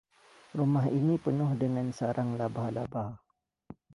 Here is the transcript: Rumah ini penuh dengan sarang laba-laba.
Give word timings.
Rumah 0.57 0.85
ini 0.99 1.15
penuh 1.23 1.51
dengan 1.63 1.87
sarang 1.97 2.29
laba-laba. 2.39 3.05